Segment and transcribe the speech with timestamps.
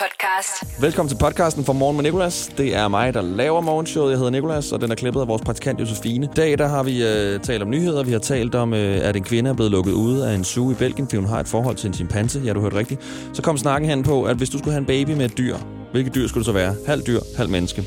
[0.00, 0.82] podcast.
[0.82, 2.52] Velkommen til podcasten for Morgen med Nicolas.
[2.58, 4.10] Det er mig, der laver morgenshowet.
[4.10, 6.26] Jeg hedder Nicolas, og den er klippet af vores praktikant Josefine.
[6.26, 8.02] I dag der har vi øh, talt om nyheder.
[8.02, 10.70] Vi har talt om, øh, at en kvinde er blevet lukket ude af en zoo
[10.70, 12.42] i Belgien, fordi hun har et forhold til en chimpanse.
[12.44, 13.00] Ja, du hørte rigtigt.
[13.32, 15.56] Så kom snakken hen på, at hvis du skulle have en baby med et dyr,
[15.92, 16.74] hvilket dyr skulle det så være?
[16.86, 17.84] Halv dyr, halv menneske.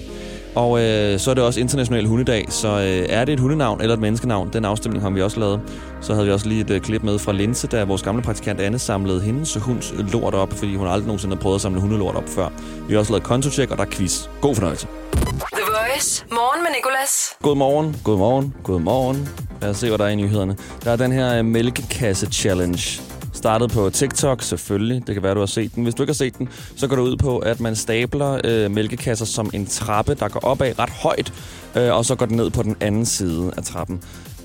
[0.56, 3.94] Og øh, så er det også international hundedag, så øh, er det et hundenavn eller
[3.94, 4.50] et menneskenavn?
[4.54, 5.62] Den afstemning har vi også lavet.
[6.02, 8.62] Så havde vi også lige et øh, klip med fra Linse, da vores gamle praktikant
[8.62, 12.16] Anne samlede hendes hunds lort op, fordi hun aldrig nogensinde har prøvet at samle hundelort
[12.16, 12.50] op før.
[12.88, 14.28] Vi har også lavet kontotjek, og der er quiz.
[14.42, 14.88] God fornøjelse.
[15.54, 16.26] The Voice.
[16.32, 17.36] Morgen med Nicolas.
[17.42, 19.30] God morgen, god morgen, god morgen.
[19.62, 20.58] Lad os se, hvad der er i nyhederne.
[20.84, 23.02] Der er den her øh, mælkekasse-challenge.
[23.44, 25.08] Startet på TikTok, selvfølgelig.
[25.08, 25.84] Det kan være, du har set den.
[25.84, 28.72] Hvis du ikke har set den, så går du ud på, at man stabler øh,
[28.72, 31.34] mælkekasser som en trappe, der går opad ret højt,
[31.76, 34.02] øh, og så går den ned på den anden side af trappen.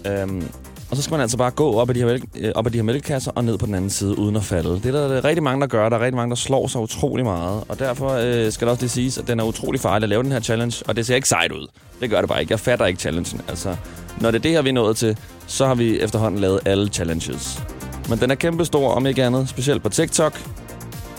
[0.07, 0.49] Øhm,
[0.91, 2.71] og så skal man altså bare gå op ad, de her mælke, øh, op ad
[2.71, 4.71] de her mælkekasser og ned på den anden side, uden at falde.
[4.71, 5.89] Det er der er rigtig mange, der gør.
[5.89, 7.65] Der er rigtig mange, der slår sig utrolig meget.
[7.69, 10.23] Og derfor øh, skal det også lige siges, at den er utrolig farlig at lave
[10.23, 10.85] den her challenge.
[10.89, 11.67] Og det ser ikke sejt ud.
[12.01, 12.53] Det gør det bare ikke.
[12.53, 13.41] Jeg fatter ikke challengen.
[13.49, 13.77] Altså,
[14.21, 16.89] når det er det her, vi er nået til, så har vi efterhånden lavet alle
[16.89, 17.63] challenges.
[18.09, 19.49] Men den er kæmpestor, om ikke andet.
[19.49, 20.33] Specielt på TikTok.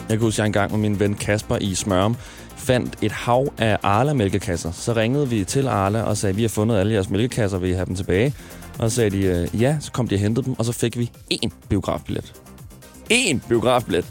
[0.09, 2.16] Jeg kan huske, at jeg engang med min ven Kasper i Smørum
[2.58, 4.72] fandt et hav af Arla-mælkekasser.
[4.72, 7.73] Så ringede vi til Arla og sagde, vi har fundet alle jeres mælkekasser, vil I
[7.73, 8.34] have dem tilbage?
[8.80, 10.98] Og så sagde de, øh, ja, så kom de og hentede dem, og så fik
[10.98, 12.34] vi én biografbillet.
[13.14, 14.06] Én biografbillet.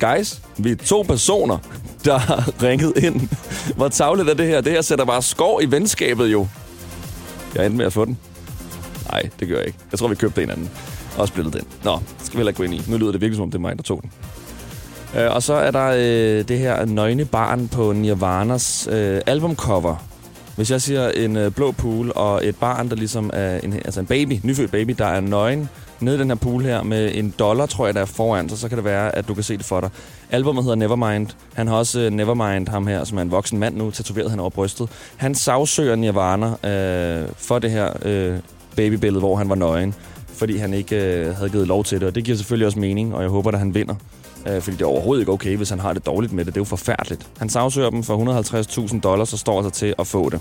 [0.00, 1.58] Guys, vi er to personer,
[2.04, 3.28] der har ringet ind.
[3.76, 4.60] Hvor tavlet er det her?
[4.60, 6.48] Det her sætter bare skår i venskabet jo.
[7.54, 8.18] Jeg endte med at få den.
[9.10, 9.78] Nej, det gør jeg ikke.
[9.90, 10.70] Jeg tror, vi købte en anden
[11.18, 11.62] og spillet den.
[11.84, 12.82] Nå, det skal vi heller ikke gå ind i.
[12.90, 14.10] Nu lyder det virkelig som om, det er mig, der tog den.
[15.16, 19.96] Øh, og så er der øh, det her nøgne barn på Nirvanas øh, albumcover.
[20.56, 24.00] Hvis jeg siger en øh, blå pool og et barn, der ligesom er en, altså
[24.00, 25.68] en baby, nyfødt baby, der er nøgen
[26.00, 28.56] nede i den her pool her med en dollar, tror jeg, der er foran, så,
[28.56, 29.90] så kan det være, at du kan se det for dig.
[30.30, 31.28] Albumet hedder Nevermind.
[31.54, 34.40] Han har også øh, Nevermind, ham her, som er en voksen mand nu, tatoveret han
[34.40, 34.88] over brystet.
[35.16, 38.38] Han sagsøger Nirvana øh, for det her øh,
[38.76, 39.94] babybillede, hvor han var nøgen,
[40.34, 42.08] fordi han ikke øh, havde givet lov til det.
[42.08, 43.94] Og det giver selvfølgelig også mening, og jeg håber, at han vinder.
[44.48, 46.54] Øh, fordi det er overhovedet ikke okay, hvis han har det dårligt med det.
[46.54, 47.26] Det er jo forfærdeligt.
[47.38, 50.40] Han sagsøger dem for 150.000 dollars og står sig til at få det.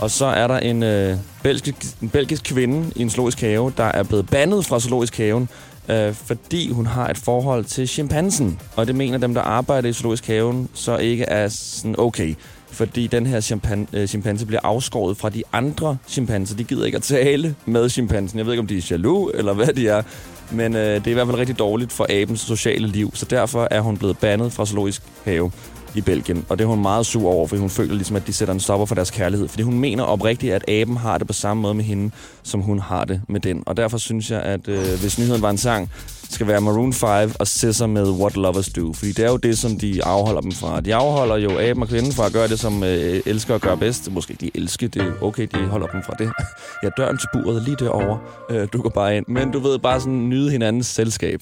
[0.00, 3.84] Og så er der en, øh, belgisk, en belgisk kvinde i en zoologisk have, der
[3.84, 5.48] er blevet bandet fra zoologisk haven,
[5.88, 8.60] øh, fordi hun har et forhold til chimpansen.
[8.76, 12.34] Og det mener dem, der arbejder i zoologisk haven, så ikke er sådan okay.
[12.78, 16.56] Fordi den her chimpan, øh, chimpanse bliver afskåret fra de andre chimpanser.
[16.56, 18.38] De gider ikke at tale med chimpansen.
[18.38, 20.02] Jeg ved ikke, om de er jaloux, eller hvad de er.
[20.50, 23.10] Men øh, det er i hvert fald rigtig dårligt for abens sociale liv.
[23.14, 25.50] Så derfor er hun blevet bandet fra zoologisk have
[25.94, 26.46] i Belgien.
[26.48, 28.60] Og det er hun meget sur over, fordi hun føler ligesom, at de sætter en
[28.60, 29.48] stopper for deres kærlighed.
[29.48, 32.10] Fordi hun mener oprigtigt, at aben har det på samme måde med hende,
[32.42, 33.62] som hun har det med den.
[33.66, 35.90] Og derfor synes jeg, at øh, hvis nyheden var en sang,
[36.30, 38.92] skal være Maroon 5 og Scissor med What Lovers Do.
[38.92, 40.80] Fordi det er jo det, som de afholder dem fra.
[40.80, 43.76] De afholder jo aben og kvinden fra at gøre det, som øh, elsker at gøre
[43.76, 44.12] bedst.
[44.12, 46.30] Måske ikke lige elske, det okay, de holder dem fra det.
[46.82, 48.18] ja, døren til buret lige derovre.
[48.50, 49.24] Øh, du går bare ind.
[49.28, 51.40] Men du ved, bare sådan nyde hinandens selskab.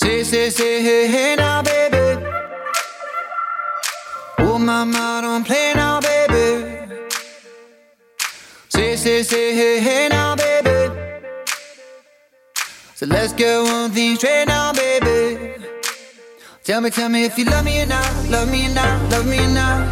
[0.00, 2.13] Se, se, se, hey, hey now, baby.
[4.64, 6.88] Oh, mama, don't play now, baby.
[8.70, 10.90] Say, say, say, hey, hey now, baby.
[12.94, 15.60] So let's get one thing straight now, baby.
[16.62, 19.26] Tell me, tell me if you love me or not, love me or not, love
[19.26, 19.82] me or not.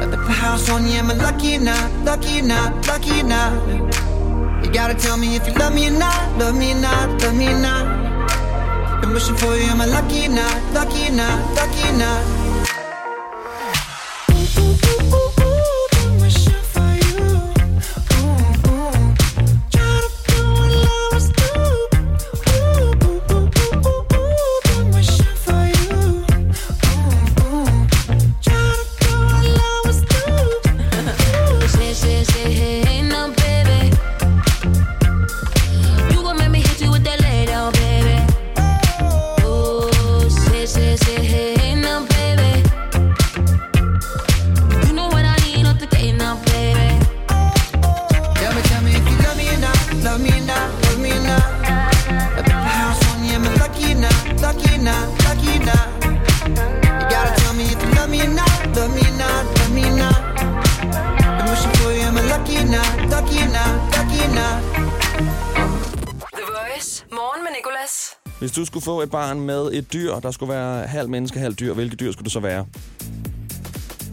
[0.00, 3.24] At the house on you, am I lucky or not, lucky or not, lucky or
[3.24, 4.64] not?
[4.64, 7.36] You gotta tell me if you love me or not, love me or not, love
[7.36, 9.02] me or not.
[9.02, 12.39] Been wishing for you, am I lucky or not, lucky or not, lucky or not?
[68.40, 71.54] Hvis du skulle få et barn med et dyr, der skulle være halv menneske, halv
[71.54, 72.66] dyr, hvilket dyr skulle det så være?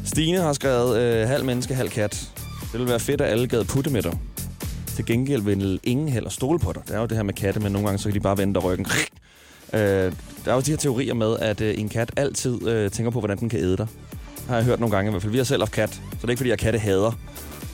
[0.05, 2.31] Stine har skrevet øh, halv menneske, halv kat.
[2.61, 4.19] Det ville være fedt, at alle gad putte med dig.
[4.95, 6.81] Til gengæld vil ingen heller stole på dig.
[6.87, 8.53] Det er jo det her med katte, men nogle gange så kan de bare vende
[8.53, 8.87] dig ryggen.
[9.73, 9.79] Øh,
[10.45, 13.19] der er jo de her teorier med, at øh, en kat altid øh, tænker på,
[13.19, 13.87] hvordan den kan æde dig.
[14.47, 15.31] Har jeg hørt nogle gange i hvert fald.
[15.31, 17.11] Vi har selv haft kat, så det er ikke fordi, jeg katte hader.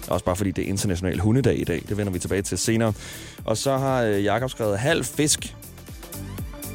[0.01, 1.83] Det er også bare fordi, det er international hundedag i dag.
[1.89, 2.93] Det vender vi tilbage til senere.
[3.45, 5.55] Og så har øh, Jakob skrevet halv fisk,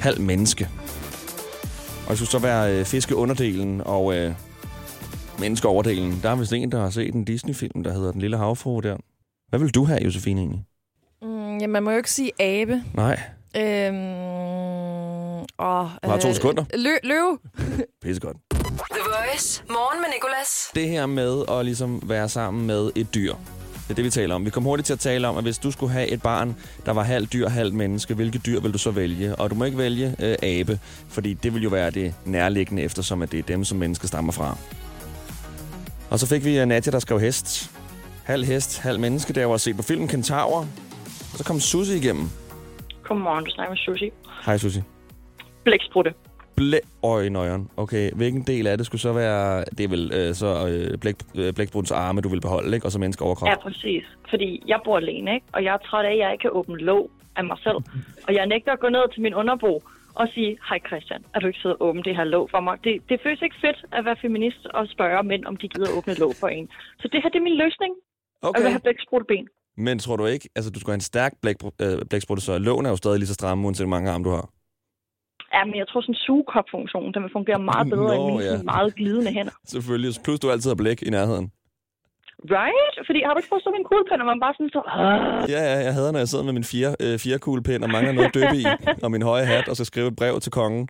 [0.00, 0.68] halv menneske.
[2.04, 4.32] Og det skulle så være øh, fiskeunderdelen og øh,
[5.38, 6.20] menneskeoverdelen.
[6.22, 8.96] Der er vist en, der har set en Disney-film, der hedder Den Lille Havfru der.
[9.48, 10.64] Hvad vil du have, Josefine, egentlig?
[11.22, 12.82] Mm, jamen, man må jo ikke sige abe.
[12.94, 13.20] Nej,
[13.56, 13.94] Øhm,
[15.58, 16.64] åh, Du har to sekunder.
[16.76, 17.38] Lø, løve.
[18.02, 18.36] pissegodt.
[18.50, 19.62] The Voice.
[19.68, 20.70] Morgen med Nicolas.
[20.74, 23.34] Det her med at ligesom være sammen med et dyr.
[23.88, 24.44] Det er det, vi taler om.
[24.44, 26.56] Vi kommer hurtigt til at tale om, at hvis du skulle have et barn,
[26.86, 29.36] der var halvt dyr, halvt menneske, hvilke dyr vil du så vælge?
[29.36, 33.22] Og du må ikke vælge øh, abe, fordi det vil jo være det nærliggende, eftersom
[33.22, 34.56] at det er dem, som mennesker stammer fra.
[36.10, 37.70] Og så fik vi uh, Nadja, der skrev hest.
[38.24, 39.40] Halv hest, halv menneske.
[39.40, 40.58] Jeg også set på filmen Kentaur.
[41.32, 42.28] Og så kom Susi igennem.
[43.04, 44.10] Godmorgen, du snakker med Sushi.
[44.46, 44.82] Hej Susi.
[45.64, 46.14] Blæksprutte.
[46.58, 46.78] Blæ...
[47.02, 47.70] Øj, nøjeren.
[47.76, 49.64] Okay, hvilken del af det skulle så være...
[49.76, 52.86] Det er vel øh, så øh, blæk, øh, blækbruns arme, du vil beholde, ikke?
[52.86, 53.48] Og så menneske overkrop.
[53.48, 54.04] Ja, præcis.
[54.30, 55.46] Fordi jeg bor alene, ikke?
[55.52, 57.78] Og jeg er træt af, at jeg ikke kan åbne låg af mig selv.
[58.26, 59.82] Og jeg nægter at gå ned til min underbo
[60.14, 62.74] og sige, hej Christian, er du ikke sød at åbne det her låg for mig?
[62.84, 66.14] Det, det føles ikke fedt at være feminist og spørge mænd, om de gider åbne
[66.14, 66.68] låg for en.
[67.00, 67.92] Så det her, det er min løsning.
[68.42, 68.58] Okay.
[68.58, 69.48] Jeg vil have blæksprutben.
[69.76, 70.48] Men tror du ikke...
[70.56, 73.26] Altså, du skulle have en stærk blæk, øh, blæksprutte, så lågen er jo stadig lige
[73.26, 74.48] så stramme, uanset hvor mange arme du har.
[75.58, 78.44] Ja, men jeg tror, sådan en sugekop-funktion, den vil fungere meget bedre Nå, end mine
[78.44, 78.50] ja.
[78.50, 79.54] sådan meget glidende hænder.
[79.74, 80.10] Selvfølgelig.
[80.24, 81.46] Plus, du altid har blæk i nærheden.
[82.58, 82.94] Right?
[83.08, 84.80] Fordi har du ikke forstået min kuglepen, og man bare sådan så...
[85.54, 88.12] Ja, ja, jeg hader, når jeg sidder med min fire, øh, fire kuglepen og mangler
[88.12, 88.64] noget at dyppe i,
[89.04, 90.88] og min høje hat, og så skrive et brev til kongen.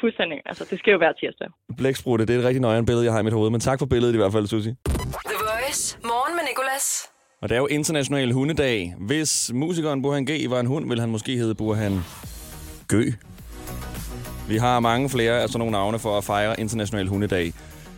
[0.00, 0.38] Fuldstændig.
[0.46, 1.48] Altså, det sker jo hver tirsdag.
[1.76, 3.50] Blæksprutte, det er et rigtig nøjeren billede, jeg har i mit hoved.
[3.50, 4.72] Men tak for billedet i hvert fald, Susi.
[5.30, 5.98] The Voice.
[6.04, 6.86] Morgen med Nicolas.
[7.42, 8.94] Og det er jo international hundedag.
[8.98, 10.50] Hvis musikeren Burhan G.
[10.50, 11.94] var en hund, ville han måske hedde Burhan
[12.88, 13.04] Gø.
[14.48, 17.52] Vi har mange flere af sådan nogle navne for at fejre international hundedag.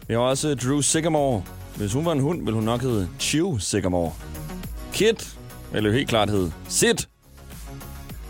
[0.09, 1.43] Vi har også Drew Sigamore.
[1.77, 4.13] Hvis hun var en hund, ville hun nok hedde Chew Sigamore.
[4.93, 5.37] Kit
[5.73, 6.95] eller jo helt klart hedde Sid.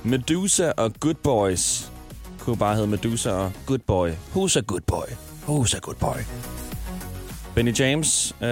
[0.03, 1.93] Medusa og Good Boys
[2.39, 4.09] kunne bare hedde Medusa og Good Boy.
[4.09, 5.07] Who's a good boy?
[5.49, 6.17] Who's a good boy?
[7.55, 8.49] Benny James øh,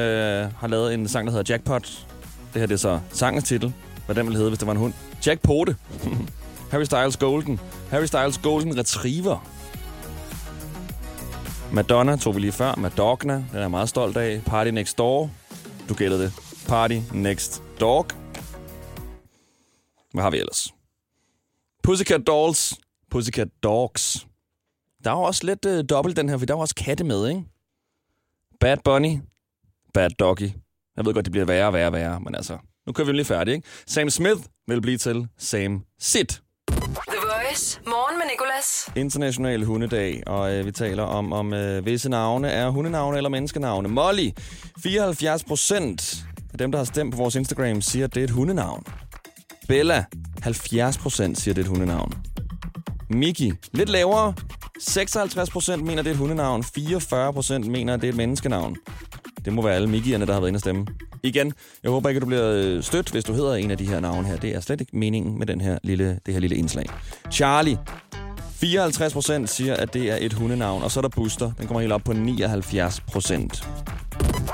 [0.56, 2.06] har lavet en sang, der hedder Jackpot.
[2.52, 3.72] Det her det er så sangens titel.
[4.06, 4.92] Hvad den ville hedde, hvis det var en hund.
[5.26, 5.76] Jackpote.
[6.72, 7.60] Harry Styles Golden.
[7.90, 9.57] Harry Styles Golden Retriever.
[11.72, 12.74] Madonna tog vi lige før.
[12.74, 14.42] Madonna, Den er jeg meget stolt af.
[14.46, 15.30] Party Next Door.
[15.88, 16.32] Du gættede det.
[16.68, 18.06] Party Next Dog.
[20.12, 20.74] Hvad har vi ellers?
[21.82, 22.74] Pussycat Dolls.
[23.10, 24.26] Pussycat Dogs.
[25.04, 27.04] Der er jo også lidt øh, dobbelt den her, for der er jo også katte
[27.04, 27.44] med, ikke?
[28.60, 29.18] Bad Bunny.
[29.94, 30.50] Bad Doggy.
[30.96, 33.12] Jeg ved godt, det bliver værre og værre og værre, men altså, nu kører vi
[33.12, 33.68] lige færdig, ikke?
[33.86, 36.42] Sam Smith vil blive til Sam Sit.
[37.48, 37.80] Voice.
[37.86, 38.90] Morgen med Nicolas.
[38.96, 43.88] International hundedag, og øh, vi taler om, om øh, visse navne er hundenavne eller menneskenavne.
[43.88, 44.30] Molly,
[44.82, 48.30] 74 procent af dem, der har stemt på vores Instagram, siger, at det er et
[48.30, 48.84] hundenavn.
[49.68, 50.04] Bella,
[50.42, 52.12] 70 procent siger, at det er et hundenavn.
[53.10, 54.34] Miki, lidt lavere.
[54.80, 56.64] 56 procent mener, det er et hundenavn.
[56.64, 58.76] 44 procent mener, det er et menneskenavn.
[59.44, 60.86] Det må være alle Mikierne, der har været inde og stemme.
[61.28, 61.52] Igen,
[61.82, 64.00] jeg håber ikke, at du bliver øh, stødt, hvis du hedder en af de her
[64.00, 64.36] navne her.
[64.36, 66.86] Det er slet ikke meningen med den her lille, det her lille indslag.
[67.32, 67.78] Charlie,
[68.60, 70.82] 54 procent siger, at det er et hundenavn.
[70.82, 71.52] Og så er der Buster.
[71.58, 73.52] Den kommer helt op på 79 procent.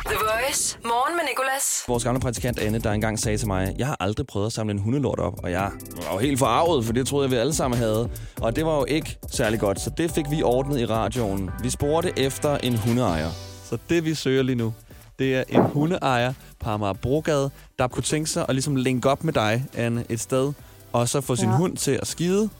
[0.07, 0.79] The Voice.
[0.85, 1.85] Morgen med Nicolas.
[1.89, 4.73] Vores gamle praktikant Anne, der engang sagde til mig, jeg har aldrig prøvet at samle
[4.73, 7.55] en hundelort op, og jeg var jo helt forarvet, for det troede jeg, vi alle
[7.55, 8.11] sammen havde.
[8.41, 11.51] Og det var jo ikke særlig godt, så det fik vi ordnet i radioen.
[11.63, 13.31] Vi spurgte efter en hundeejer.
[13.71, 14.73] Så det, vi søger lige nu,
[15.19, 19.25] det er en hundeejer på Amager Brogade, der kunne tænke sig at ligesom linke op
[19.25, 20.53] med dig, Anne, et sted,
[20.93, 21.57] og så få sin Ja.
[21.57, 22.51] hund til at skide.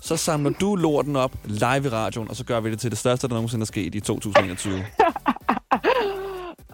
[0.00, 2.98] Så samler du lorten op live i radioen, og så gør vi det til det
[2.98, 4.84] største, der nogensinde er sket i 2021.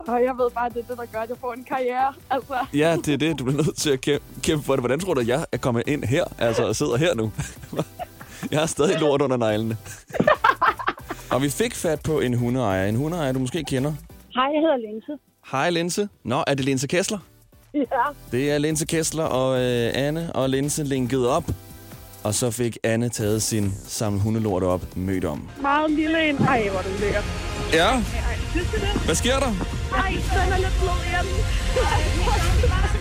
[0.09, 2.13] Og jeg ved bare, det er det, der gør, at jeg får en karriere.
[2.31, 3.39] Altså, Ja, det er det.
[3.39, 4.81] Du bliver nødt til at kæmpe, kæmpe for det.
[4.83, 6.25] Hvordan tror du, at jeg er kommet ind her?
[6.39, 7.33] Altså, og sidder her nu?
[8.53, 9.77] jeg har stadig lort under neglene.
[11.33, 12.87] og vi fik fat på en hundeejer.
[12.89, 13.93] En hundeejer, du måske kender.
[14.35, 15.13] hej, jeg hedder Linse.
[15.47, 16.09] Hej, Linse.
[16.25, 17.19] Nå, er det Linse Kessler?
[17.75, 17.81] Ja,
[18.33, 21.45] Det er Linse Kessler og øh, Anne og Linse linket op.
[22.25, 25.49] Og så fik Anne taget sin samle hundelort op, mødt om.
[25.61, 26.37] meget lille en.
[26.37, 27.23] Ej, hvor er du lækker.
[27.73, 28.03] Ja,
[28.51, 29.03] Synes du det?
[29.05, 29.47] hvad sker der?
[29.97, 31.27] Ej, den er lidt blød i den.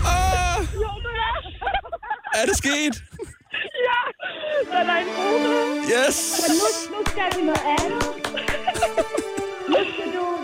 [0.06, 2.42] Ah, Jo, det er.
[2.42, 3.04] er det sket?
[3.88, 4.00] Ja,
[4.80, 5.08] den er en.
[6.08, 6.42] Yes!
[6.48, 8.04] Men nu, nu skal vi noget andet.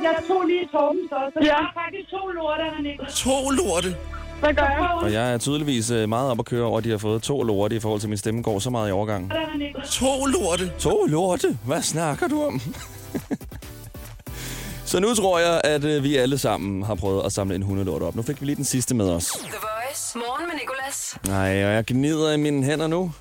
[0.07, 1.45] Jeg tog lige Torben så, så Ja.
[1.47, 3.03] jeg har faktisk to lorte, han ikke.
[3.24, 3.95] To lorte.
[4.39, 4.89] Hvad gør jeg?
[5.01, 7.43] Og jeg er tydeligvis øh, meget op at køre over, at de har fået to
[7.43, 9.31] lorte i forhold til, at min stemme går så meget i overgangen.
[9.57, 9.89] Niklas?
[9.95, 10.71] To lorte?
[10.79, 11.57] To lorte?
[11.65, 12.62] Hvad snakker du om?
[14.91, 18.01] så nu tror jeg, at øh, vi alle sammen har prøvet at samle en hundelort
[18.01, 18.15] op.
[18.15, 19.25] Nu fik vi lige den sidste med os.
[19.25, 20.17] The Voice.
[20.17, 21.17] Morgen med Nicolas.
[21.27, 23.12] Nej, og jeg gnider i mine hænder nu,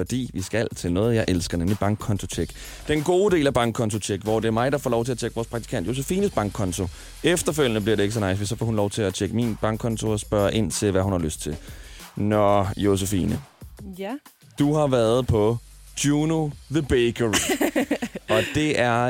[0.00, 2.50] fordi vi skal til noget, jeg elsker, nemlig bankkontotjek.
[2.88, 5.34] Den gode del af bankkontotjek, hvor det er mig, der får lov til at tjekke
[5.34, 6.88] vores praktikant Josefines bankkonto.
[7.24, 9.58] Efterfølgende bliver det ikke så nice, hvis så får hun lov til at tjekke min
[9.62, 11.56] bankkonto og spørge ind til, hvad hun har lyst til.
[12.16, 13.40] Nå, Josefine,
[13.98, 14.12] Ja.
[14.58, 15.56] du har været på
[16.04, 17.34] Juno The Bakery.
[18.34, 19.02] og det er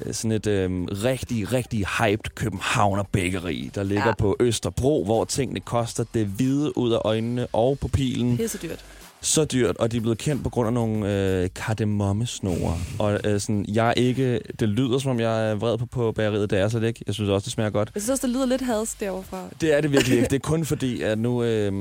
[0.00, 4.14] øh, sådan et øh, rigtig, rigtig hyped Københavner bageri, der ligger Ja.
[4.18, 8.84] på Østerbro, hvor tingene koster det hvide ud af øjnene og på pilen Pisse dyrt.
[9.24, 12.76] Så dyrt, og de er blevet kendt på grund af nogle øh, kardemommesnore.
[12.98, 14.40] Og øh, sådan, jeg er ikke...
[14.60, 16.50] Det lyder, som om jeg er vred på, på bageriet.
[16.50, 17.04] Det er så det ikke.
[17.06, 17.90] Jeg synes også, det smager godt.
[17.94, 19.48] Jeg synes også, det lyder lidt hadsk derovre.
[19.60, 20.28] Det er det virkelig ikke.
[20.34, 21.72] Det er kun fordi, at nu øh,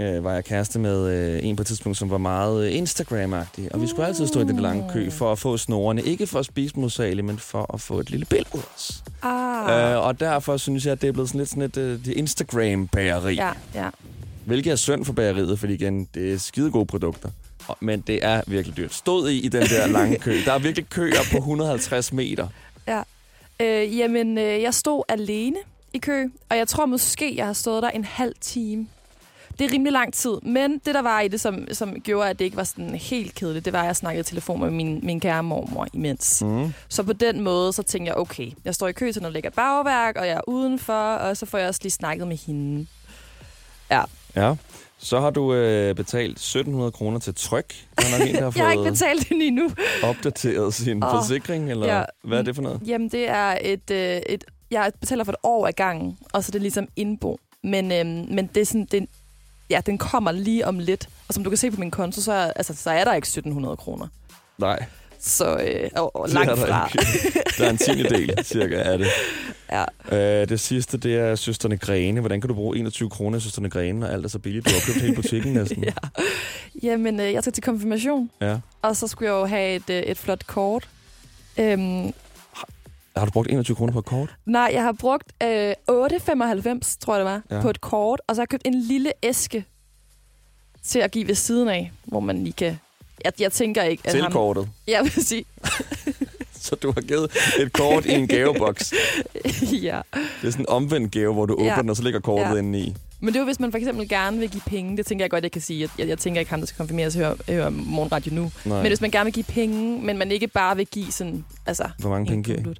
[0.00, 3.74] øh, var jeg kæreste med øh, en på et tidspunkt, som var meget øh, Instagram-agtig.
[3.74, 6.02] Og vi skulle altid stå i den lange kø for at få snorene.
[6.02, 9.04] Ikke for at spise mosalig, men for at få et lille billede af os.
[9.22, 9.92] Ah.
[9.92, 13.34] Øh, og derfor synes jeg, at det er blevet sådan lidt sådan et øh, Instagram-bageri.
[13.34, 13.88] Ja, ja.
[14.44, 17.28] Hvilket er synd for bageriet, fordi igen, det er skide gode produkter.
[17.80, 18.94] Men det er virkelig dyrt.
[18.94, 20.38] Stod i i den der lange kø.
[20.44, 22.48] Der er virkelig køer på 150 meter.
[23.60, 25.56] Øh, jamen, øh, jeg stod alene
[25.92, 28.86] i kø, og jeg tror måske, jeg har stået der en halv time.
[29.58, 32.38] Det er rimelig lang tid, men det, der var i det, som, som gjorde, at
[32.38, 35.00] det ikke var sådan helt kedeligt, det var, at jeg snakkede i telefon med min,
[35.02, 36.42] min kære mormor imens.
[36.42, 36.72] Mm.
[36.88, 39.52] Så på den måde, så tænkte jeg, okay, jeg står i kø til noget lækkert
[39.52, 42.86] bagværk, og jeg er udenfor, og så får jeg også lige snakket med hende.
[43.90, 44.02] Ja.
[44.98, 47.74] Så har du øh, betalt 1700 kroner til tryk.
[47.98, 49.70] Der er nok en, der har Jeg har ikke betalt den endnu.
[50.02, 52.04] opdateret sin Åh, forsikring, eller ja.
[52.22, 52.80] hvad er det for noget?
[52.86, 54.44] Jamen, det er et, øh, et...
[54.70, 57.38] Jeg betaler for et år ad gangen, og så er det ligesom indbo.
[57.62, 58.88] Men, øhm, men det er sådan...
[58.90, 59.06] Det,
[59.70, 61.08] ja, den kommer lige om lidt.
[61.28, 63.26] Og som du kan se på min konto, så er, altså, så er der ikke
[63.26, 64.06] 1700 kroner.
[64.58, 64.84] Nej,
[65.24, 66.88] Så øh, og, og det langt er der fra.
[67.58, 69.06] Der er en tiende del, cirka, af det.
[69.72, 69.84] Ja.
[70.40, 72.20] Øh, det sidste, det er Søsterne Grene.
[72.20, 74.66] Hvordan kan du bruge 21 kroner i Søsterne Grene, når alt er så billigt?
[74.66, 75.84] Du har købt hele butikken næsten.
[75.88, 75.92] ja.
[76.82, 78.58] Jamen, øh, jeg skal til konfirmation, ja.
[78.82, 80.88] og så skulle jeg jo have et, øh, et flot kort.
[81.58, 82.12] Øhm,
[83.16, 84.34] Har du brugt 21 kroner på et kort?
[84.46, 87.60] nej, jeg har brugt øh, 8,95, tror jeg det var, ja.
[87.60, 88.20] på et kort.
[88.28, 89.64] Og så har jeg købt en lille æske
[90.84, 92.78] til at give ved siden af, hvor man lige kan...
[93.24, 94.32] Jeg, jeg tænker ikke, at Til ham...
[95.04, 95.44] vil sige,
[96.60, 98.92] Så du har givet et kort i en gaveboks.
[99.72, 100.00] ja.
[100.14, 101.62] Det er sådan en omvendt gave, hvor du Ja.
[101.64, 102.58] åbner den, og så ligger kortet Ja.
[102.58, 102.94] inde i.
[103.20, 104.96] Men det er jo, hvis man for eksempel gerne vil give penge.
[104.96, 105.80] Det tænker jeg godt, jeg kan sige.
[105.80, 108.52] Jeg, jeg, jeg tænker ikke, ham, der skal konfirmeres, hører, hører morgenradio nu.
[108.64, 108.78] Nej.
[108.82, 111.44] Men hvis man gerne vil give penge, men man ikke bare vil give sådan...
[111.66, 112.74] Altså, Hvor mange penge giver I?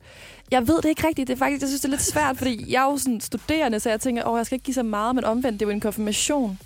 [0.50, 1.28] Jeg ved det ikke rigtigt.
[1.28, 3.80] Det er faktisk, jeg synes, det er lidt svært, fordi jeg er jo sådan studerende,
[3.80, 5.74] så jeg tænker, åh, jeg skal ikke give så meget, men omvendt, det er jo
[5.74, 6.58] en konfirmation.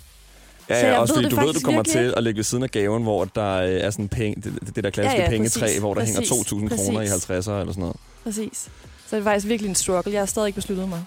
[0.69, 2.37] Ja, Så ja jeg også ved fordi du ved, du kommer virkelig til at lægge
[2.37, 5.23] ved siden af gaven, hvor der øh, er sådan penge, det, det der klassiske Ja,
[5.23, 7.25] ja, pengetræ, præcis, hvor der hænger præcis, 2.000 kroner i præcis.
[7.25, 7.95] 50'er eller sådan noget.
[8.23, 8.57] Præcis.
[9.07, 10.11] Så det er faktisk virkelig en struggle.
[10.13, 11.03] Jeg har stadig ikke besluttet mig.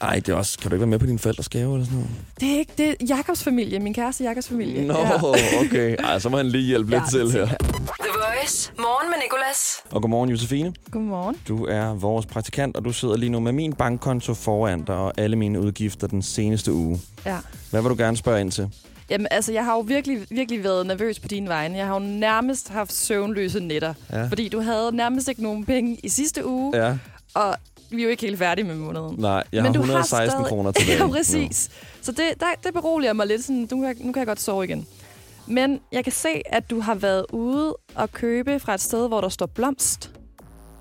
[0.00, 1.98] Ej, det er også, kan du ikke være med på dine forældres gave eller sådan
[1.98, 2.10] noget?
[2.40, 3.78] Det er ikke det er Jakobs familie.
[3.78, 4.86] Min kæreste Jakobs familie.
[4.86, 5.22] Nå, Ja.
[5.64, 5.96] okay.
[5.98, 7.46] Ej, så må han lige hjælpe lidt Ja, til det her.
[7.46, 7.56] The
[8.14, 8.72] Voice.
[8.78, 9.82] Morgen med Nicolas.
[9.90, 10.72] Og godmorgen, Josefine.
[10.90, 11.36] Godmorgen.
[11.48, 15.12] Du er vores praktikant, og du sidder lige nu med min bankkonto foran dig og
[15.16, 17.00] alle mine udgifter den seneste uge.
[17.26, 17.36] Ja.
[17.70, 18.68] Hvad vil du gerne spørge ind til?
[19.10, 21.76] Jamen, altså, jeg har jo virkelig, virkelig været nervøs på dine vegne.
[21.78, 23.94] Jeg har jo nærmest haft søvnløse nætter.
[24.12, 24.26] Ja.
[24.26, 26.96] Fordi du havde nærmest ikke nogen penge i sidste uge, Ja,
[27.34, 27.56] og
[27.90, 29.16] vi er jo ikke helt færdige med måneden.
[29.18, 30.98] nej, jeg Men har du har 116 stadig- kroner tilbage.
[31.02, 31.70] Ja, præcis.
[32.02, 33.44] Så det, der, det beroliger mig lidt.
[33.44, 34.86] Sådan, nu, kan jeg, nu kan jeg godt sove igen.
[35.46, 39.20] Men jeg kan se, at du har været ude og købe fra et sted, hvor
[39.20, 40.10] der står blomst.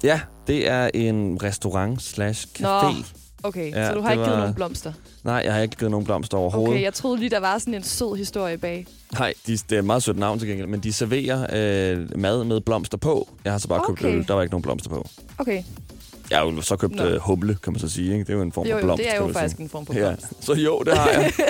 [0.04, 2.62] Ja, det er en restaurant slash café.
[2.64, 2.94] Nå.
[3.44, 4.94] Okay, Ja, ja, så du har ikke givet var- nogen blomster.
[5.24, 6.74] Nej, jeg har ikke givet nogen blomster overhovedet.
[6.74, 8.88] Okay, jeg troede lige, der var sådan en sød historie bag.
[9.20, 11.42] Nej, de, det er et meget sødt navn til gengæld, men de serverer
[11.94, 13.30] øh, mad med blomster på.
[13.44, 14.16] Jeg har så bare købt Okay.
[14.18, 15.08] øl, der var ikke nogen blomster på.
[15.38, 15.64] Okay,
[16.30, 18.12] Jeg har jo så købt øh, humle, kan man så sige.
[18.14, 18.20] Ikke?
[18.26, 19.04] Det er jo en form jo, for jo, blomst.
[19.04, 19.64] det er jo faktisk sige.
[19.64, 20.46] en form for Ja, blomst.
[20.46, 21.32] så jo, det har jeg.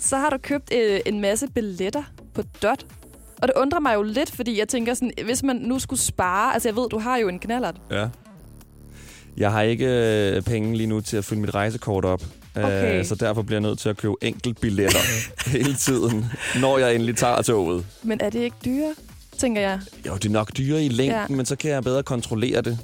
[0.00, 2.02] Så har du købt øh, en masse billetter
[2.34, 2.86] på Dot.
[3.42, 6.52] Og det undrer mig jo lidt, fordi jeg tænker sådan, hvis man nu skulle spare...
[6.54, 7.76] Altså, jeg ved, du har jo en knallert.
[7.90, 8.08] ja.
[9.36, 12.22] Jeg har ikke øh, penge lige nu til at fylde mit rejsekort op.
[12.56, 13.04] Øh, Okay.
[13.04, 14.98] så derfor bliver jeg nødt til at købe enkelt billetter
[15.56, 16.26] hele tiden,
[16.60, 17.84] når jeg endelig tager toget.
[18.02, 18.94] Men er det ikke dyre,
[19.38, 19.80] tænker jeg?
[20.06, 21.36] Jo, det er nok dyre i længden, ja.
[21.36, 22.78] Men så kan jeg bedre kontrollere det.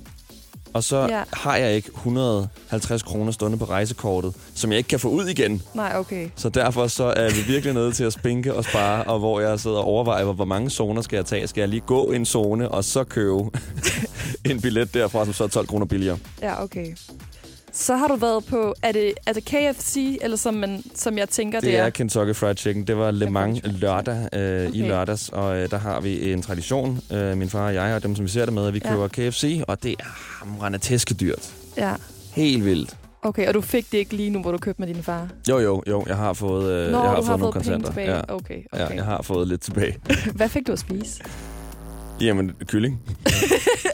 [0.72, 1.22] Og så ja.
[1.32, 5.62] Har jeg ikke 150 kroner stående på rejsekortet, som jeg ikke kan få ud igen.
[5.74, 6.28] Nej, okay.
[6.36, 9.60] Så derfor så er vi virkelig nødt til at spinke og spare, og hvor jeg
[9.60, 11.46] sidder og overvejer, hvor- hvor mange zoner skal jeg tage.
[11.46, 13.38] Skal jeg lige gå en zone, og så købe
[14.50, 16.18] en billet derfra, som så er 12 kroner billigere?
[16.42, 16.94] Ja, okay.
[17.72, 21.28] Så har du været på, er det, er det KFC, eller som, man, som jeg
[21.28, 22.86] tænker, det, Det er Kentucky Fried Chicken.
[22.86, 24.70] Det var Le Mans lørdag øh, okay.
[24.72, 28.02] i lørdags, og øh, der har vi en tradition, øh, min far og jeg, og
[28.02, 28.90] dem, som vi ser det med, at vi Ja.
[28.90, 30.04] køber KFC, og det er
[30.44, 31.52] hamrende tæskedyrt.
[31.76, 31.94] Ja.
[32.32, 32.96] Helt vildt.
[33.22, 35.28] Okay, og du fik det ikke lige nu, hvor du købte med din far?
[35.48, 36.04] Jo, jo, jo.
[36.08, 37.86] Jeg har fået, øh, Nå, jeg har fået har nogle fået kontanter.
[37.88, 38.14] tilbage.
[38.14, 38.20] Ja.
[38.28, 38.96] Okay, ja, okay.
[38.96, 39.96] jeg har fået lidt tilbage.
[40.34, 41.22] Hvad fik du at spise?
[42.20, 43.00] Jamen, kylling.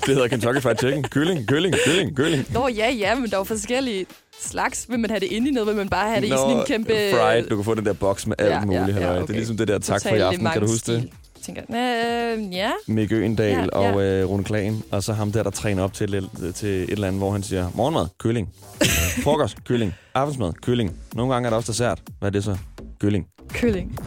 [0.06, 1.02] det hedder Kentucky Fried Chicken.
[1.02, 2.44] Kylling, kylling, kylling, kylling.
[2.52, 4.06] Nå ja, ja, men der er forskellige
[4.40, 4.86] slags.
[4.88, 5.66] Vil man have det inde i noget?
[5.68, 6.92] Vil man bare have det i sådan en kæmpe...
[6.92, 7.44] Fried.
[7.48, 9.00] Du kan få den der boks med alt Ja, ja, muligt.
[9.00, 9.12] ja.
[9.14, 9.32] Det okay.
[9.32, 10.46] er ligesom det der tak for i Total aften.
[10.46, 11.00] Kan du huske det?
[11.02, 11.12] stil.
[11.42, 12.70] Tænker, øh, ja.
[12.86, 13.92] Mick Øgendal Ja, ja, ja.
[13.94, 17.06] og øh, Rune Klagen, og så ham der, der træner op til, til et eller
[17.08, 18.48] andet, hvor han siger, morgenmad, kylling.
[19.24, 19.94] Frokost, kylling.
[20.14, 20.96] Aftensmad, kylling.
[21.14, 22.00] Nogle gange er der også dessert.
[22.18, 22.56] Hvad er det så?
[23.00, 23.26] Kylling.
[23.48, 23.98] Kylling.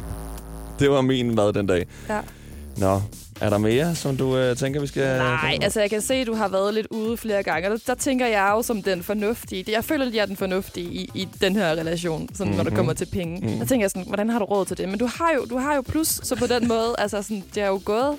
[0.79, 1.85] Det var min mad den dag.
[2.09, 2.19] Ja.
[2.77, 3.01] Nå,
[3.41, 5.17] er der mere, som du øh, tænker, vi skal...
[5.17, 7.83] Nej, altså jeg kan se, at du har været lidt ude flere gange, og der,
[7.87, 9.63] der tænker jeg jo som den fornuftige.
[9.63, 12.57] Det- Jeg føler, at jeg er den fornuftige i, i den her relation, sådan, mm-hmm.
[12.57, 12.77] når det Mhm.
[12.77, 13.39] kommer til penge.
[13.41, 13.47] Mm.
[13.53, 13.57] Mm.
[13.59, 14.89] Der tænker jeg sådan, hvordan har du råd til det?
[14.89, 17.63] Men du har jo, du har jo plus, så på den måde, altså sådan, det
[17.63, 18.15] er jo gået.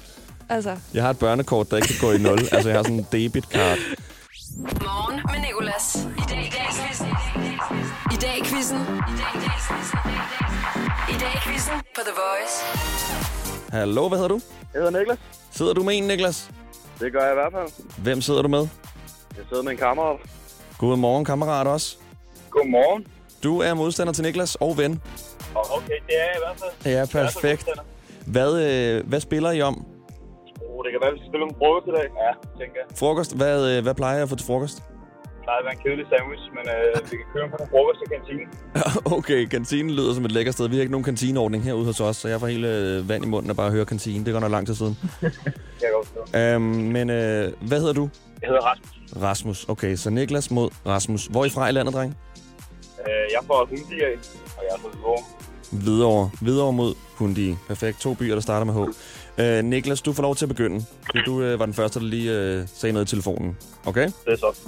[0.48, 2.38] Altså, Jeg har et børnekort, der ikke kan gå i nul.
[2.52, 3.78] altså, jeg har sådan en debitkart.
[4.58, 5.96] Morgen med Nicolas.
[6.18, 7.06] I dag i dag quizzen.
[8.12, 8.78] I dag i quizzen.
[11.10, 13.35] I dag i quizzen på The Voice.
[13.76, 14.40] Hallo, hvad hedder du?
[14.74, 15.18] Jeg hedder Niklas.
[15.50, 16.50] Sidder du med en, Niklas?
[17.00, 17.68] Det gør jeg i hvert fald.
[18.02, 18.68] Hvem sidder du med?
[19.36, 20.16] Jeg sidder med en kammerat.
[20.78, 21.96] Godmorgen, kammerat også.
[22.50, 23.06] Godmorgen.
[23.42, 25.02] Du er modstander til Niklas og ven.
[25.54, 26.94] Okay, det er jeg i hvert fald.
[26.94, 27.68] Ja, perfekt.
[28.26, 29.86] Hvad, øh, hvad spiller I om?
[30.68, 32.08] Oh, det kan være, vi skal spille om frokost i dag.
[32.24, 32.32] Ja,
[32.64, 32.96] tænker jeg.
[32.98, 33.36] Frokost?
[33.36, 34.82] Hvad, øh, hvad plejer jeg at få til frokost?
[35.46, 38.00] Det plejer at være en kedelig sandwich, men øh, vi kan købe på en frokost
[38.04, 38.48] i kantinen.
[39.18, 40.68] okay, kantinen lyder som et lækkert sted.
[40.68, 43.28] Vi har ikke nogen kantineordning herude hos os, så jeg får hele øh, vand i
[43.28, 44.24] munden og bare høre kantine.
[44.24, 44.98] Det går nok lang tid siden.
[45.22, 45.30] Jeg
[45.80, 46.38] kan godt forstå.
[46.38, 46.62] øhm,
[46.96, 48.08] men øh, hvad hedder du?
[48.42, 49.22] Jeg hedder Rasmus.
[49.22, 49.64] Rasmus.
[49.68, 51.26] Okay, så Niklas mod Rasmus.
[51.26, 52.16] Hvor er I fra i landet, dreng?
[53.00, 54.14] Øh, jeg får hundi af,
[54.58, 55.22] og jeg er fra Hvidovre.
[55.72, 56.30] Hvidovre.
[56.40, 57.56] Hvidovre mod Hundi.
[57.68, 58.00] Perfekt.
[58.00, 58.78] To byer, der starter med H.
[59.40, 60.84] Øh, Niklas, du får lov til at begynde.
[61.26, 63.56] Du øh, var den første, der lige øh, sagde noget i telefonen.
[63.86, 64.04] Okay?
[64.04, 64.58] Det er så.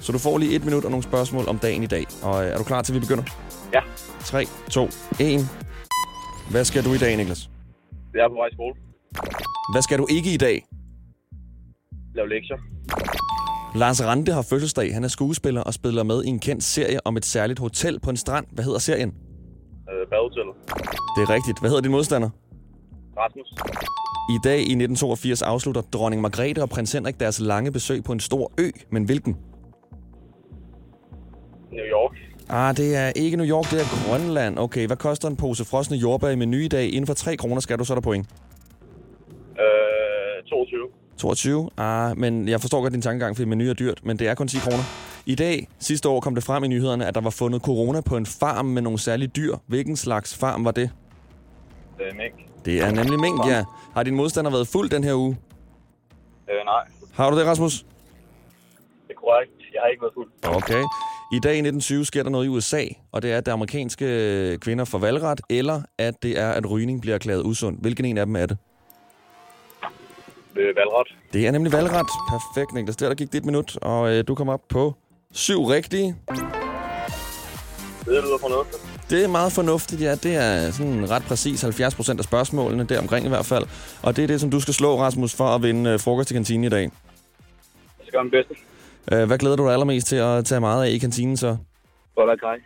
[0.00, 2.04] Så du får lige et minut og nogle spørgsmål om dagen i dag.
[2.22, 3.24] Og øh, er du klar til, at vi begynder?
[3.72, 3.80] Ja.
[4.20, 4.84] 3, 2,
[5.20, 5.48] 1.
[6.50, 7.50] Hvad skal du i dag, Niklas?
[8.14, 8.74] Jeg er på vej i skole.
[9.72, 10.66] Hvad skal du ikke i dag?
[12.14, 12.56] Lav lektier.
[13.78, 14.94] Lars Rante har fødselsdag.
[14.94, 18.10] Han er skuespiller og spiller med i en kendt serie om et særligt hotel på
[18.10, 18.46] en strand.
[18.52, 19.14] Hvad hedder serien?
[19.90, 20.54] Øh, badehotellet.
[21.16, 21.60] Det er rigtigt.
[21.60, 22.30] Hvad hedder din modstander?
[23.16, 23.48] Rasmus.
[24.30, 28.20] I dag i 1982 afslutter dronning Margrethe og prins Henrik deres lange besøg på en
[28.20, 28.70] stor ø.
[28.92, 29.36] Men hvilken?
[31.72, 32.12] New York.
[32.48, 34.58] Ah, det er ikke New York, det er Grønland.
[34.58, 36.86] Okay, hvad koster en pose frosne jordbær i menu i dag?
[36.88, 38.26] Inden for 3 kroner skal du så er der point.
[39.60, 40.88] Øh, 22.
[41.18, 41.70] 22?
[41.76, 44.48] Ah, men jeg forstår godt din tankegang, fordi menu er dyrt, men det er kun
[44.48, 44.82] 10 kroner.
[45.26, 48.16] I dag, sidste år, kom det frem i nyhederne, at der var fundet corona på
[48.16, 49.56] en farm med nogle særlige dyr.
[49.66, 50.90] Hvilken slags farm var det?
[51.98, 52.34] Det er mink.
[52.64, 53.64] Det er nemlig mink, ja.
[53.94, 55.36] Har din modstander været fuld den her uge?
[56.50, 56.84] Øh, nej.
[57.14, 57.78] Har du det, Rasmus?
[59.08, 59.50] Det er korrekt.
[59.74, 60.28] Jeg har ikke været fuld.
[60.44, 60.82] Okay.
[61.32, 64.58] I dag i 1920 sker der noget i USA, og det er, at de amerikanske
[64.60, 67.78] kvinder får valgret, eller at det er, at rygning bliver erklæret usund.
[67.80, 68.58] Hvilken en af dem er det?
[70.56, 71.06] Øh, valgret.
[71.32, 72.06] Det er nemlig valgret.
[72.30, 72.96] Perfekt, Niklas.
[72.96, 74.94] Der, der gik dit minut, og øh, du kom op på
[75.32, 76.16] syv rigtige.
[76.28, 76.36] Det
[78.06, 78.82] lyder fornuftigt.
[79.10, 80.14] Det er meget fornuftigt, ja.
[80.14, 83.64] Det er sådan ret præcis 70 procent af spørgsmålene, der omkring i hvert fald.
[84.02, 86.34] Og det er det, som du skal slå, Rasmus, for at vinde øh, frokost i
[86.34, 86.82] kantinen i dag.
[86.82, 86.90] Jeg
[88.02, 88.54] skal gøre min bedste.
[89.12, 91.56] Øh, hvad glæder du dig allermest til at tage meget af i kantinen så?
[92.16, 92.56] Boller kaj.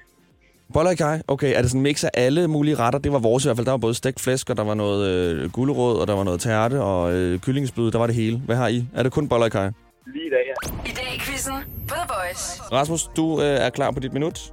[0.73, 1.23] Boller i kaj?
[1.29, 2.99] Okay, er det sådan en mix af alle mulige retter?
[2.99, 3.65] Det var vores i hvert fald.
[3.67, 6.41] Der var både stegt flæsk, og der var noget øh, gulerod, og der var noget
[6.41, 7.91] tærte og øh, kyllingesblød.
[7.93, 8.39] Der var det hele.
[8.39, 8.85] Hvad har I?
[8.95, 9.71] Er det kun boller i kaj?
[10.07, 10.91] Lige i dag, ja.
[10.91, 11.55] I dag i quizzen
[11.89, 12.63] på The Voice.
[12.73, 14.53] Rasmus, du øh, er klar på dit minut?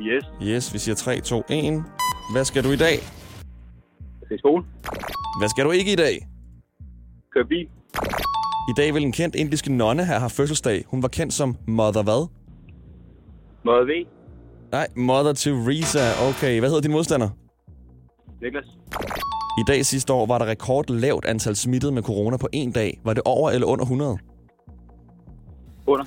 [0.00, 0.24] Yes.
[0.42, 1.84] Yes, vi siger 3, 2, 1.
[2.32, 2.92] Hvad skal du i dag?
[2.92, 4.64] Jeg skal i skole.
[5.40, 6.26] Hvad skal du ikke i dag?
[7.34, 7.68] Kør bil.
[8.70, 10.84] I dag vil en kendt indiske nonne have haft fødselsdag.
[10.86, 12.28] Hun var kendt som Mother hvad?
[13.64, 14.06] Møde V.
[14.72, 16.28] Nej, Mother Teresa.
[16.28, 17.28] Okay, hvad hedder din modstander?
[18.42, 18.64] Niklas.
[19.58, 23.00] I dag sidste år var der rekordlavt antal smittet med corona på en dag.
[23.04, 24.18] Var det over eller under 100?
[25.86, 26.04] Under.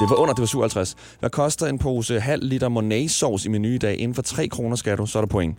[0.00, 0.96] Det var under, det var 57.
[1.20, 3.98] Hvad koster en pose halv liter Monet-sauce i menu i dag?
[3.98, 5.58] Inden for 3 kroner skal du, så er der point.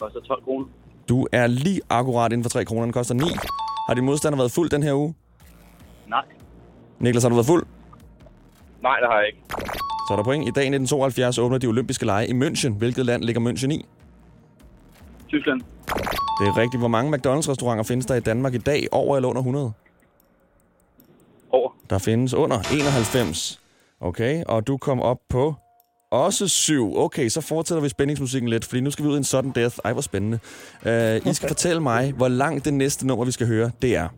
[0.00, 0.66] Koster 12 kroner.
[1.08, 2.82] Du er lige akkurat inden for 3 kroner.
[2.82, 3.22] Den koster 9.
[3.86, 5.14] Har din modstander været fuld den her uge?
[6.06, 6.24] Nej.
[6.98, 7.66] Niklas, har du været fuld?
[8.82, 9.38] Nej, det har jeg ikke.
[10.08, 10.48] Så er der point.
[10.48, 12.72] I dag i 1972 åbner de olympiske lege i München.
[12.72, 13.86] Hvilket land ligger München i?
[15.28, 15.60] Tyskland.
[16.40, 16.80] Det er rigtigt.
[16.80, 18.86] Hvor mange McDonald's-restauranter findes der i Danmark i dag?
[18.92, 19.72] Over eller under 100?
[21.50, 21.70] Over.
[21.90, 23.60] Der findes under 91.
[24.00, 25.54] Okay, og du kom op på
[26.14, 26.96] også syv.
[26.98, 29.76] Okay, så fortsætter vi spændingsmusikken lidt, fordi nu skal vi ud i en sådan death.
[29.84, 30.38] Ej, hvor spændende.
[30.82, 34.08] Uh, I skal fortælle mig, hvor langt det næste nummer, vi skal høre, det er.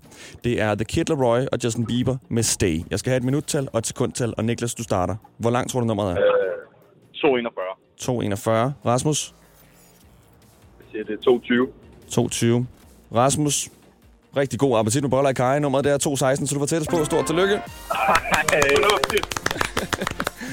[0.45, 2.83] Det er The Kid Laroi og Justin Bieber med Stay.
[2.91, 5.17] Jeg skal have et minuttal og et sekundtal, og Niklas, du starter.
[5.39, 6.17] Hvor langt tror du nummeret er?
[6.17, 6.23] Øh,
[7.15, 7.65] 241.
[8.01, 8.89] 2.41.
[8.91, 9.35] Rasmus?
[10.81, 11.69] Jeg siger, det er 22.
[12.11, 12.65] 2.20.
[13.15, 13.69] Rasmus?
[14.37, 15.59] Rigtig god appetit med boller i kaj.
[15.59, 15.99] Nummeret det er
[16.37, 17.05] 2.16, så du var tættest på.
[17.05, 17.55] Stort tillykke.
[17.55, 17.63] Ej,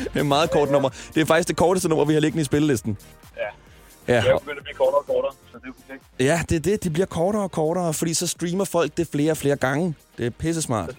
[0.04, 0.90] Det er et meget kort nummer.
[1.16, 2.98] Det er faktisk det korteste nummer, vi har liggende i spillelisten.
[3.38, 3.42] Ja.
[4.14, 6.04] Ja, Det er begyndt at blive kortere og kortere, så det er jo perfekt.
[6.20, 6.84] ja det er det.
[6.84, 9.96] De bliver kortere og kortere, fordi så streamer folk det flere og flere gange.
[10.18, 10.90] Det er pisse smart.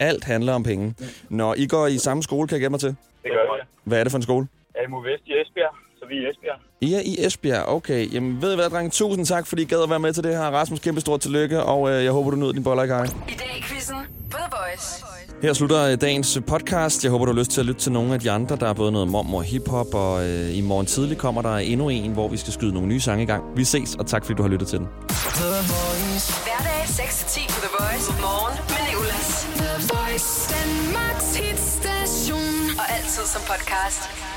[0.00, 0.94] Alt handler om penge.
[1.28, 2.88] Når I går i samme skole, kan jeg gætte mig til.
[2.88, 2.96] Det
[3.32, 3.62] gør vi.
[3.84, 4.46] Hvad er det for en skole?
[4.84, 6.58] AMU Vest i Esbjerg, så vi er i Esbjerg.
[6.80, 7.64] I er i Esbjerg.
[7.68, 8.12] Okay.
[8.14, 8.92] Jamen, ved I hvad, dreng?
[8.92, 10.42] Tusind tak, fordi I gad at være med til det her.
[10.50, 13.04] Rasmus, kæmpe stort tillykke, og øh, jeg håber, du nød din boller i kaj.
[13.04, 13.96] I dag i quizzen
[14.30, 15.04] på The Voice.
[15.46, 17.04] Her slutter øh, dagens podcast.
[17.04, 18.56] Jeg håber, du har lyst til at lytte til nogle af de andre.
[18.56, 21.88] Der er både noget mom og hiphop, og øh, i morgen tidlig kommer der endnu
[21.88, 23.44] en, hvor vi skal skyde nogle nye sange i gang.
[23.56, 24.86] Vi ses, og tak fordi du har lyttet til den.
[26.46, 28.12] Hverdag 6-10 på The Voice.
[28.20, 29.46] Morgen med Nicolas.
[29.56, 32.78] The Voice, Danmarks hitstation.
[32.78, 34.35] Og altid som podcast.